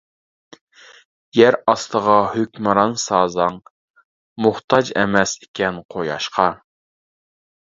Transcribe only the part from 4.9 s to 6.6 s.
ئەمەس ئىكەن قۇياشقا.